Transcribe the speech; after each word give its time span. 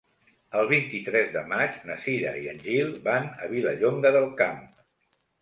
El 0.59 0.69
vint-i-tres 0.69 1.29
de 1.35 1.43
maig 1.51 1.77
na 1.89 1.97
Cira 2.05 2.33
i 2.45 2.49
en 2.55 2.63
Gil 2.65 2.91
van 3.09 3.29
a 3.45 3.51
Vilallonga 3.53 4.15
del 4.19 4.29
Camp. 4.43 4.61